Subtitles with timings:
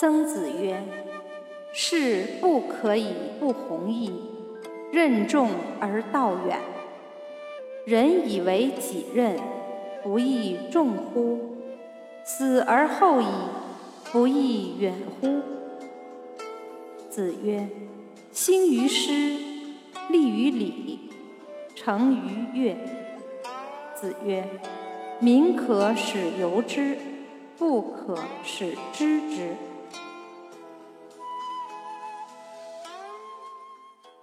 [0.00, 0.82] 曾子曰
[1.74, 4.10] 士不可以不弘毅
[4.90, 6.58] 任重而道远。
[7.84, 9.36] 人以为己任
[10.02, 11.54] 不亦重乎？
[12.24, 13.26] 死而后已
[14.10, 15.42] 不亦远乎？
[17.10, 17.68] 子曰
[18.32, 19.12] 兴于诗
[20.08, 21.10] 立于礼
[21.76, 22.74] 成于乐。
[23.94, 24.48] 子曰
[25.18, 26.96] 民可使由之
[27.58, 29.54] 不可使知之。